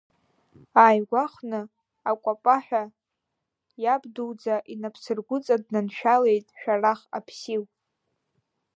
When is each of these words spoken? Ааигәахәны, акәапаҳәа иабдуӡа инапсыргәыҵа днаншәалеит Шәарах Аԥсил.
Ааигәахәны, 0.83 1.61
акәапаҳәа 2.09 2.83
иабдуӡа 3.83 4.55
инапсыргәыҵа 4.73 5.55
днаншәалеит 5.63 6.47
Шәарах 6.59 7.01
Аԥсил. 7.17 7.63